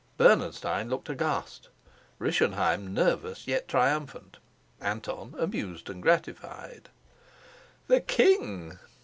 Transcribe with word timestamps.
Bernenstein 0.17 0.89
looked 0.89 1.09
aghast, 1.09 1.69
Rischenheim 2.17 2.91
nervous 2.91 3.45
yet 3.45 3.67
triumphant, 3.67 4.37
Anton 4.81 5.35
amused 5.37 5.91
and 5.91 6.01
gratified. 6.01 6.89
"The 7.85 8.01
king!" 8.01 8.79